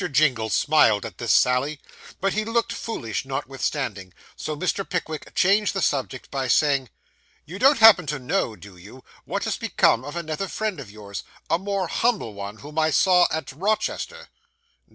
Jingle 0.11 0.49
smiled 0.49 1.05
at 1.05 1.19
this 1.19 1.31
sally, 1.31 1.79
but 2.19 2.33
looked 2.33 2.71
rather 2.71 2.79
foolish 2.81 3.23
notwithstanding; 3.23 4.15
so 4.35 4.57
Mr. 4.57 4.83
Pickwick 4.83 5.35
changed 5.35 5.75
the 5.75 5.81
subject 5.83 6.31
by 6.31 6.47
saying 6.47 6.89
'You 7.45 7.59
don't 7.59 7.77
happen 7.77 8.07
to 8.07 8.17
know, 8.17 8.55
do 8.55 8.77
you, 8.77 9.03
what 9.25 9.43
has 9.43 9.57
become 9.57 10.03
of 10.03 10.15
another 10.15 10.47
friend 10.47 10.79
of 10.79 10.89
yours 10.89 11.21
a 11.51 11.59
more 11.59 11.85
humble 11.87 12.33
one, 12.33 12.57
whom 12.57 12.79
I 12.79 12.89
saw 12.89 13.27
at 13.29 13.51
Rochester? 13.51 14.29